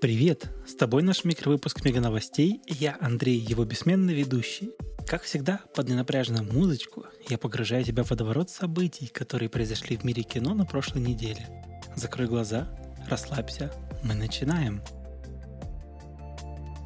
[0.00, 0.50] Привет!
[0.66, 4.70] С тобой наш микровыпуск Мега Новостей, и я Андрей, его бессменный ведущий.
[5.06, 10.22] Как всегда, под ненапряженную музычку я погружаю тебя в водоворот событий, которые произошли в мире
[10.22, 11.46] кино на прошлой неделе.
[11.96, 12.66] Закрой глаза,
[13.10, 14.80] расслабься, мы начинаем.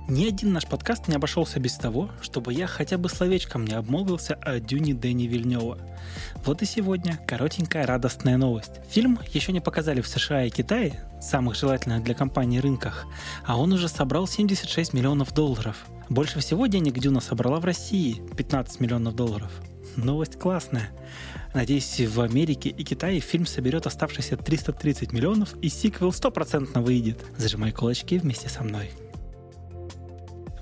[0.06, 4.34] Ни один наш подкаст не обошелся без того, чтобы я хотя бы словечком не обмолвился
[4.34, 5.78] о Дюне Дэни Вильнева.
[6.44, 8.80] Вот и сегодня коротенькая радостная новость.
[8.90, 13.06] Фильм еще не показали в США и Китае, самых желательных для компании рынках,
[13.46, 15.86] а он уже собрал 76 миллионов долларов.
[16.10, 19.50] Больше всего денег Дюна собрала в России– 15 миллионов долларов.
[19.96, 20.90] Новость классная.
[21.54, 27.24] Надеюсь, в Америке и Китае фильм соберет оставшиеся 330 миллионов и сиквел стопроцентно выйдет.
[27.38, 28.90] Зажимай кулачки вместе со мной.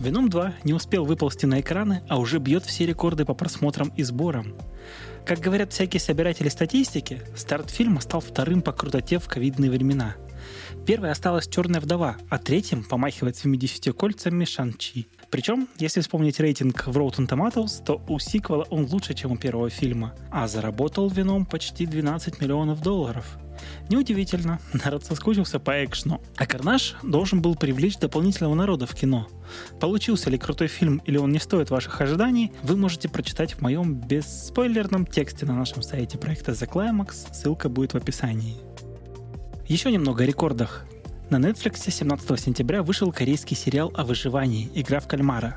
[0.03, 4.03] Веном 2 не успел выползти на экраны, а уже бьет все рекорды по просмотрам и
[4.03, 4.57] сборам.
[5.25, 10.17] Как говорят всякие собиратели статистики, старт фильма стал вторым по крутоте в ковидные времена.
[10.85, 15.07] Первой осталась «Черная вдова», а третьим помахивает 70 кольцами Шан-Чи.
[15.33, 19.71] Причем, если вспомнить рейтинг в Rotten Tomatoes, то у сиквела он лучше, чем у первого
[19.71, 23.39] фильма, а заработал Веном почти 12 миллионов долларов.
[23.89, 26.21] Неудивительно, народ соскучился по экшну.
[26.37, 29.27] А Карнаж должен был привлечь дополнительного народа в кино.
[29.81, 33.95] Получился ли крутой фильм или он не стоит ваших ожиданий, вы можете прочитать в моем
[33.95, 38.59] бесспойлерном тексте на нашем сайте проекта The Climax, ссылка будет в описании.
[39.67, 40.85] Еще немного о рекордах.
[41.33, 45.57] На Netflix 17 сентября вышел корейский сериал о выживании «Игра в кальмара».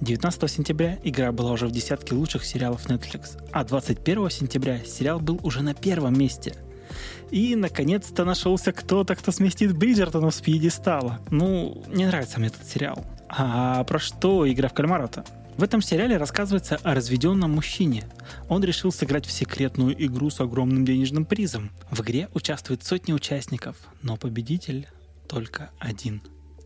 [0.00, 5.40] 19 сентября игра была уже в десятке лучших сериалов Netflix, а 21 сентября сериал был
[5.42, 6.54] уже на первом месте–
[7.32, 11.18] и, наконец-то, нашелся кто-то, кто сместит Бриджертона с пьедестала.
[11.30, 13.04] Ну, не нравится мне этот сериал.
[13.28, 15.24] А про что игра в кальмара-то?
[15.56, 18.04] В этом сериале рассказывается о разведенном мужчине.
[18.48, 21.70] Он решил сыграть в секретную игру с огромным денежным призом.
[21.90, 24.88] В игре участвуют сотни участников, но победитель
[25.28, 26.22] только один.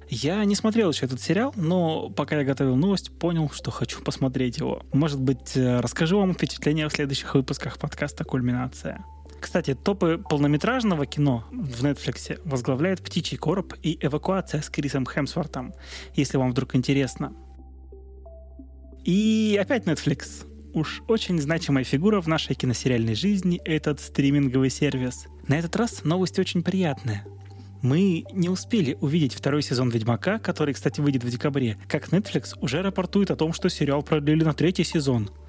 [0.09, 4.59] Я не смотрел еще этот сериал, но пока я готовил новость, понял, что хочу посмотреть
[4.59, 4.83] его.
[4.92, 9.05] Может быть, э, расскажу вам впечатления в следующих выпусках подкаста «Кульминация».
[9.41, 15.75] Кстати, топы полнометражного кино в Netflix возглавляет «Птичий короб» и «Эвакуация» с Крисом Хемсвортом,
[16.14, 17.33] если вам вдруг интересно.
[19.06, 20.44] И опять Netflix.
[20.74, 25.27] Уж очень значимая фигура в нашей киносериальной жизни этот стриминговый сервис.
[25.46, 27.24] На этот раз новость очень приятная.
[27.83, 32.83] Мы не успели увидеть второй сезон «Ведьмака», который, кстати, выйдет в декабре, как Netflix уже
[32.83, 35.30] рапортует о том, что сериал продлили на третий сезон–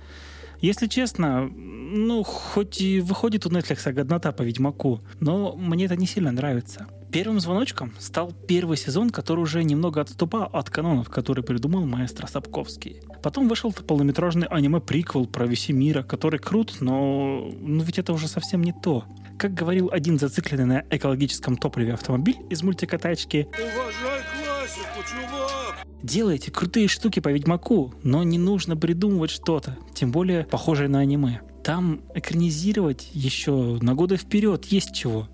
[0.59, 6.07] если честно, ну, хоть и выходит у Netflix годнота по Ведьмаку, но мне это не
[6.07, 6.87] сильно нравится.
[7.11, 13.01] Первым звоночком стал первый сезон, который уже немного отступал от канонов, который придумал маэстро Сапковский.
[13.23, 18.73] Потом вышел полнометражный аниме-приквел про Весемира, который крут, но ну ведь это уже совсем не
[18.73, 19.05] то.
[19.39, 25.87] Как говорил один зацикленный на экологическом топливе автомобиль из мультика «Тачки», Уважай классику, чувак!
[26.03, 31.41] Делайте крутые штуки по Ведьмаку, но не нужно придумывать что-то, тем более похожее на аниме.
[31.63, 35.27] Там экранизировать еще на годы вперед есть чего.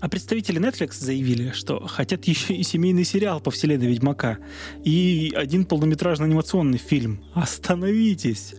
[0.00, 4.38] А представители Netflix заявили, что хотят еще и семейный сериал по вселенной Ведьмака
[4.84, 7.24] и один полнометражный анимационный фильм.
[7.34, 8.54] Остановитесь!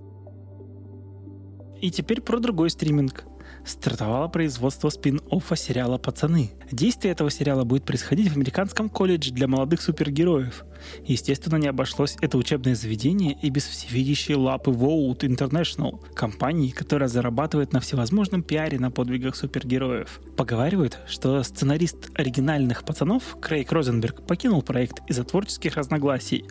[1.81, 3.25] И теперь про другой стриминг
[3.67, 6.51] стартовало производство спин-оффа сериала «Пацаны».
[6.71, 10.65] Действие этого сериала будет происходить в американском колледже для молодых супергероев.
[11.05, 17.73] Естественно, не обошлось это учебное заведение и без всевидящей лапы Vote International, компании, которая зарабатывает
[17.73, 20.19] на всевозможном пиаре на подвигах супергероев.
[20.35, 26.45] Поговаривают, что сценарист оригинальных «Пацанов» Крейг Розенберг покинул проект из-за творческих разногласий,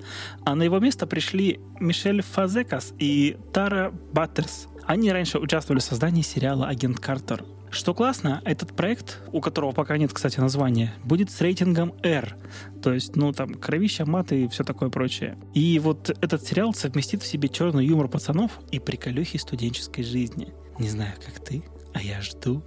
[0.44, 6.22] а на его место пришли Мишель Фазекас и Тара Баттерс– они раньше участвовали в создании
[6.22, 7.44] сериала «Агент Картер».
[7.70, 12.36] Что классно, этот проект, у которого пока нет, кстати, названия, будет с рейтингом R.
[12.82, 15.36] То есть, ну, там, кровища, маты и все такое прочее.
[15.52, 20.54] И вот этот сериал совместит в себе черный юмор пацанов и приколюхи студенческой жизни.
[20.78, 22.62] Не знаю, как ты, а я жду.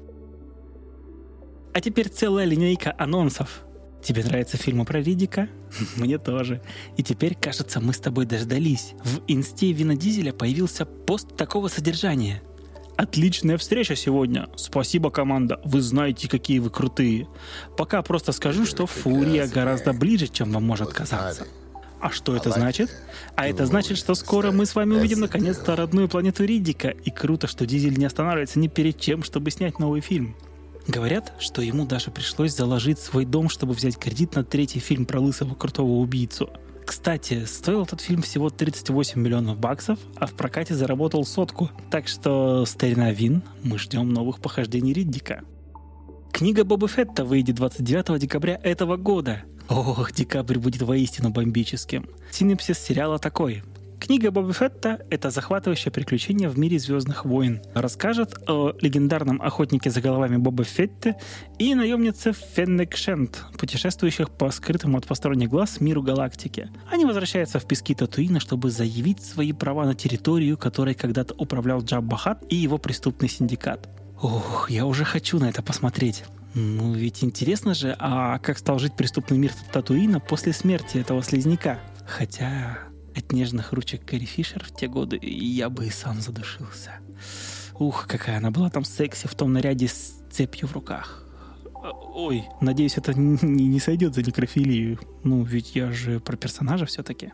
[1.74, 3.64] А теперь целая линейка анонсов.
[4.02, 5.50] Тебе нравятся фильмы про Ридика?
[5.98, 6.62] Мне тоже.
[6.98, 8.94] И теперь, кажется, мы с тобой дождались.
[9.04, 12.42] В инсте Вина Дизеля появился пост такого содержания.
[12.96, 14.50] Отличная встреча сегодня.
[14.58, 15.62] Спасибо, команда.
[15.64, 17.28] Вы знаете, какие вы крутые.
[17.78, 21.48] Пока просто скажу, что Фурия гораздо ближе, чем вам может казаться.
[22.02, 22.90] А что это значит?
[23.36, 26.90] А это значит, что скоро мы с вами увидим наконец-то родную планету Ридика.
[26.90, 30.36] И круто, что Дизель не останавливается ни перед чем, чтобы снять новый фильм.
[30.90, 35.20] Говорят, что ему даже пришлось заложить свой дом, чтобы взять кредит на третий фильм про
[35.20, 36.50] лысого крутого убийцу.
[36.84, 41.70] Кстати, стоил этот фильм всего 38 миллионов баксов, а в прокате заработал сотку.
[41.92, 45.44] Так что, старина Вин, мы ждем новых похождений Риддика.
[46.32, 49.44] Книга Боба Фетта выйдет 29 декабря этого года.
[49.68, 52.10] Ох, декабрь будет воистину бомбическим.
[52.32, 53.62] Синопсис сериала такой.
[54.00, 57.62] Книга Боба Фетта— это захватывающее приключение в мире Звездных войн.
[57.74, 61.18] Расскажет о легендарном охотнике за головами Боба Фетте
[61.60, 66.70] и наемнице Феннек Шент, путешествующих по скрытому от посторонних глаз миру галактики.
[66.90, 72.18] Они возвращаются в пески Татуина, чтобы заявить свои права на территорию, которой когда-то управлял Джабба
[72.18, 73.90] Хат и его преступный синдикат.
[74.22, 76.24] Ох, я уже хочу на это посмотреть.
[76.56, 81.80] Ну ведь интересно же, а как стал жить преступный мир Татуина после смерти этого слизняка?
[82.08, 82.89] Хотя
[83.20, 87.00] от нежных ручек Кэрри Фишер в те годы я бы и сам задушился.
[87.78, 91.26] Ух, какая она была там секси в том наряде с цепью в руках.
[92.14, 95.00] Ой, надеюсь, это не, не сойдет за некрофилию.
[95.24, 97.32] Ну, ведь я же про персонажа все-таки.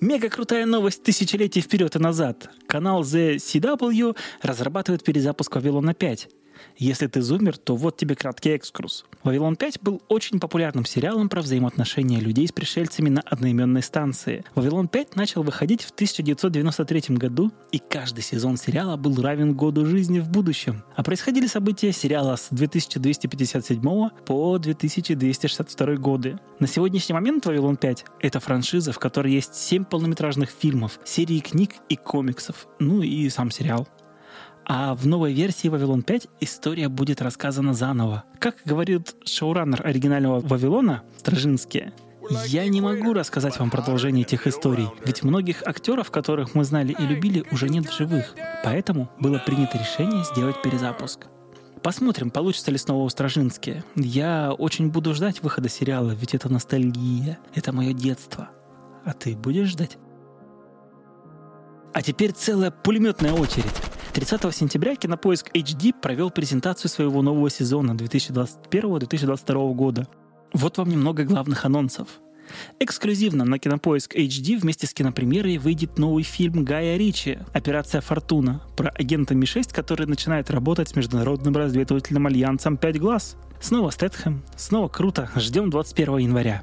[0.00, 2.50] Мега крутая новость тысячелетий вперед и назад.
[2.66, 6.28] Канал The CW разрабатывает перезапуск Вавилона 5.
[6.76, 9.04] Если ты зумер, то вот тебе краткий экскурс.
[9.22, 14.44] «Вавилон 5» был очень популярным сериалом про взаимоотношения людей с пришельцами на одноименной станции.
[14.54, 20.20] «Вавилон 5» начал выходить в 1993 году, и каждый сезон сериала был равен году жизни
[20.20, 20.84] в будущем.
[20.94, 26.38] А происходили события сериала с 2257 по 2262 годы.
[26.60, 31.72] На сегодняшний момент «Вавилон 5»— это франшиза, в которой есть 7 полнометражных фильмов, серии книг
[31.88, 33.88] и комиксов, ну и сам сериал.
[34.68, 38.24] А в новой версии «Вавилон 5» история будет рассказана заново.
[38.40, 41.92] Как говорит шоураннер оригинального «Вавилона» Стражинский,
[42.48, 47.06] я не могу рассказать вам продолжение этих историй, ведь многих актеров, которых мы знали и
[47.06, 48.34] любили, уже нет в живых.
[48.64, 51.26] Поэтому было принято решение сделать перезапуск.
[51.84, 53.84] Посмотрим, получится ли снова у Стражински.
[53.94, 58.48] Я очень буду ждать выхода сериала, ведь это ностальгия, это мое детство.
[59.04, 59.96] А ты будешь ждать?
[61.94, 63.95] А теперь целая пулеметная очередь.
[64.16, 70.08] 30 сентября Кинопоиск HD провел презентацию своего нового сезона 2021-2022 года.
[70.54, 72.08] Вот вам немного главных анонсов.
[72.80, 78.88] Эксклюзивно на Кинопоиск HD вместе с кинопремьерой выйдет новый фильм Гая Ричи «Операция Фортуна» про
[78.88, 83.36] агента Ми-6, который начинает работать с Международным разведывательным альянсом «Пять глаз».
[83.60, 86.62] Снова Стэтхэм, снова круто, ждем 21 января.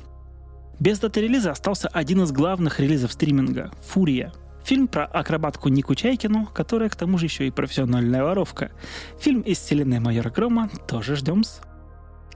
[0.80, 4.34] Без даты релиза остался один из главных релизов стриминга– «Фурия»,
[4.64, 8.72] Фильм про акробатку Нику Чайкину, которая к тому же еще и профессиональная воровка.
[9.20, 11.62] Фильм из вселенной Майора Грома тоже ждем -с.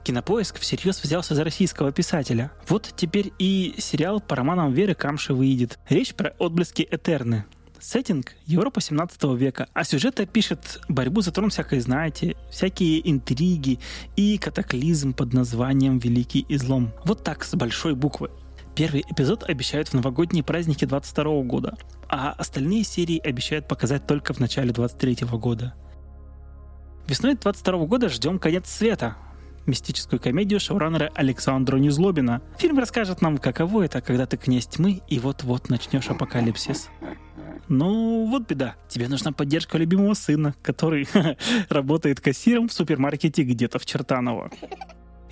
[0.04, 2.50] Кинопоиск всерьез взялся за российского писателя.
[2.68, 5.78] Вот теперь и сериал по романам Веры Камши выйдет.
[5.88, 7.44] Речь про отблески Этерны.
[7.80, 13.78] Сеттинг– Европа 17 века, а сюжет опишет борьбу за трон всякой знати, всякие интриги
[14.16, 16.92] и катаклизм под названием «Великий излом».
[17.04, 18.30] Вот так, с большой буквы.
[18.78, 21.76] Первый эпизод обещают в новогодние праздники 22 года,
[22.08, 25.74] а остальные серии обещают показать только в начале 23 года.
[27.08, 29.16] Весной 22 года ждем «Конец света»,
[29.66, 32.40] мистическую комедию шоураннера Александра Незлобина.
[32.56, 36.88] Фильм расскажет нам, каково это, когда ты князь тьмы и вот-вот начнешь апокалипсис.
[37.66, 38.76] Ну, вот беда.
[38.88, 41.08] Тебе нужна поддержка любимого сына, который
[41.68, 44.52] работает кассиром в супермаркете где-то в Чертаново.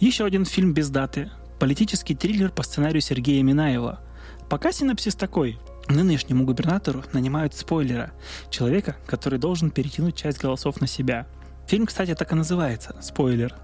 [0.01, 1.31] Еще один фильм без даты.
[1.59, 4.01] Политический триллер по сценарию Сергея Минаева.
[4.49, 5.59] Пока синапсис такой.
[5.89, 8.13] Нынешнему губернатору нанимают спойлера,
[8.51, 11.27] человека, который должен перетянуть часть голосов на себя.
[11.69, 13.55] Фильм, кстати, так и называется– «Спойлер».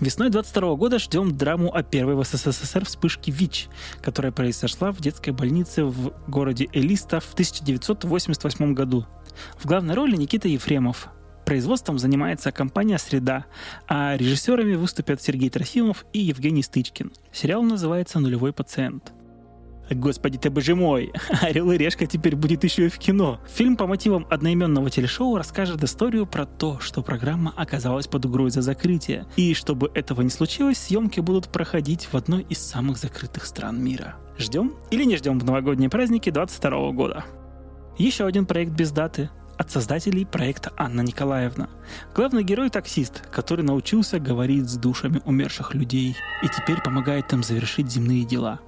[0.00, 3.68] Весной 22 года ждем драму о первой в СССР вспышке ВИЧ,
[4.02, 9.06] которая произошла в детской больнице в городе Элиста в 1988 году.
[9.58, 11.08] В главной роли Никита Ефремов,
[11.46, 13.46] Производством занимается компания «Среда»,
[13.86, 17.12] а режиссерами выступят Сергей Трофимов и Евгений Стычкин.
[17.32, 19.12] Сериал называется «Нулевой пациент».
[19.88, 21.12] Господи ты боже мой,
[21.42, 23.38] Орел и Решка теперь будет еще и в кино.
[23.46, 29.24] Фильм по мотивам одноименного телешоу расскажет историю про то, что программа оказалась под угрозой закрытия.
[29.36, 34.16] И чтобы этого не случилось, съемки будут проходить в одной из самых закрытых стран мира.
[34.36, 37.24] Ждем или не ждем в новогодние праздники 22 года?
[37.98, 41.68] Еще один проект без даты от создателей проекта Анна Николаевна.
[42.14, 47.90] Главный герой– таксист, который научился говорить с душами умерших людей и теперь помогает им завершить
[47.90, 48.60] земные дела.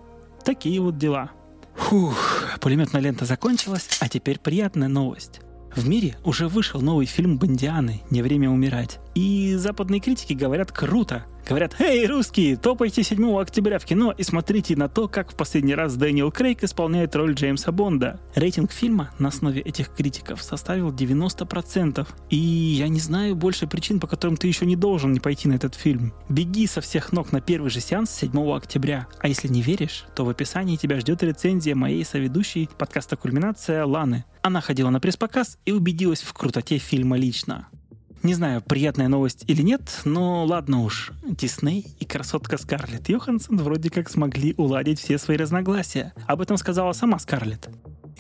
[0.45, 1.31] Такие вот дела.
[1.77, 2.17] Фух,
[2.61, 5.41] пулеметная лента закончилась, а теперь приятная новость.
[5.75, 8.03] В мире уже вышел новый фильм «Бондианы.
[8.11, 8.99] Не время умирать».
[9.15, 11.27] И западные критики говорят «круто».
[11.49, 15.75] Говорят, «Эй, русские, топайте 7 октября в кино и смотрите на то, как в последний
[15.75, 18.21] раз Дэниел Крейг исполняет роль Джеймса Бонда».
[18.35, 22.07] Рейтинг фильма на основе этих критиков составил 90%.
[22.29, 25.55] И я не знаю больше причин, по которым ты еще не должен не пойти на
[25.55, 26.13] этот фильм.
[26.29, 29.07] Беги со всех ног на первый же сеанс 7 октября.
[29.19, 34.27] А если не веришь, то в описании тебя ждет рецензия моей соведущей подкаста «Кульминация» Ланы.
[34.43, 37.69] Она ходила на пресс-показ и убедилась в крутоте фильма лично.
[38.23, 41.13] Не знаю, приятная новость или нет, но ладно уж.
[41.25, 46.13] Дисней и красотка Скарлетт Йоханссон вроде как смогли уладить все свои разногласия.
[46.27, 47.69] Об этом сказала сама Скарлетт.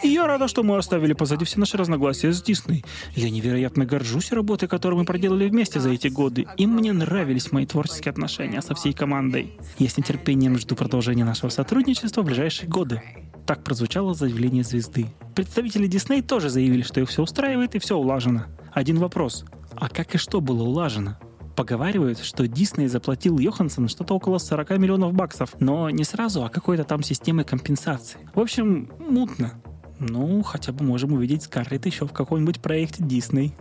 [0.03, 2.85] И я рада, что мы оставили позади все наши разногласия с Дисней.
[3.17, 7.67] Я невероятно горжусь работой, которую мы проделали вместе за эти годы, и мне нравились мои
[7.67, 9.59] творческие отношения со всей командой.
[9.79, 13.03] Я с нетерпением жду продолжения нашего сотрудничества в ближайшие годы.
[13.47, 15.07] Так прозвучало заявление звезды.
[15.35, 18.45] Представители Дисней тоже заявили, что их все устраивает и все улажено.
[18.73, 19.45] Один вопрос.
[19.75, 21.17] А как и что было улажено?
[21.57, 26.85] Поговаривают, что Дисней заплатил Йоханссон что-то около 40 миллионов баксов, но не сразу, а какой-то
[26.85, 28.19] там системой компенсации.
[28.33, 29.61] В общем, мутно.
[30.01, 33.55] Ну, хотя бы можем увидеть Скарлетт еще в каком-нибудь проекте Дисней.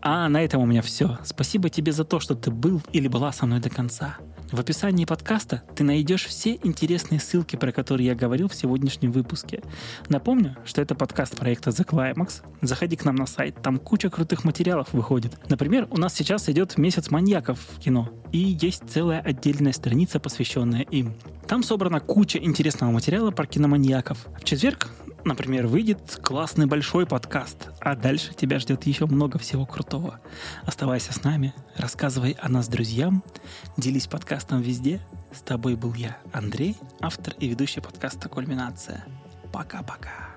[0.00, 1.18] А на этом у меня все.
[1.24, 4.16] Спасибо тебе за то, что ты был или была со мной до конца.
[4.50, 9.62] В описании подкаста ты найдешь все интересные ссылки, про которые я говорил в сегодняшнем выпуске.
[10.08, 12.42] Напомню, что это подкаст проекта The Climax.
[12.62, 15.38] Заходи к нам на сайт, там куча крутых материалов выходит.
[15.50, 20.82] Например, у нас сейчас идет месяц маньяков в кино, и есть целая отдельная страница, посвященная
[20.82, 21.12] им.
[21.46, 24.26] Там собрана куча интересного материала про киноманьяков.
[24.40, 24.88] В четверг
[25.24, 30.20] например, выйдет классный большой подкаст, а дальше тебя ждет еще много всего крутого.
[30.64, 33.22] Оставайся с нами, рассказывай о нас друзьям,
[33.76, 35.00] делись подкастом везде.
[35.32, 39.04] С тобой был я, Андрей, автор и ведущий подкаста «Кульминация».
[39.52, 40.27] Пока-пока.